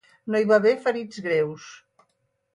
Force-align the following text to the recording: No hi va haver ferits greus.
No 0.35 0.39
hi 0.39 0.47
va 0.51 0.57
haver 0.61 0.71
ferits 0.87 1.21
greus. 1.27 1.69